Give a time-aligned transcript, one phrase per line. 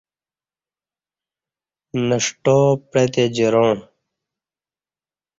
[2.07, 3.75] نݜٹاں پعتے جراݩع